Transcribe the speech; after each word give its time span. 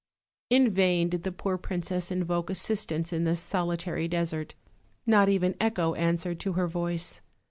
In 0.49 0.71
vain 0.71 1.09
did 1.09 1.21
the 1.21 1.31
poor 1.31 1.59
princess 1.59 2.09
invoke 2.09 2.49
assistance 2.49 3.13
in 3.13 3.23
this 3.23 3.39
solitary 3.39 4.07
desert; 4.07 4.55
not 5.05 5.29
even 5.29 5.53
echo 5.61 5.93
answered 5.93 6.39
to 6.39 6.53
her 6.53 6.67
voice. 6.67 7.21